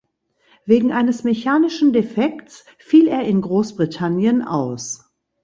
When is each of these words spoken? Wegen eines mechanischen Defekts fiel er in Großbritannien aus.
Wegen 0.65 0.91
eines 0.91 1.23
mechanischen 1.23 1.93
Defekts 1.93 2.65
fiel 2.79 3.07
er 3.07 3.21
in 3.21 3.39
Großbritannien 3.39 4.41
aus. 4.41 5.05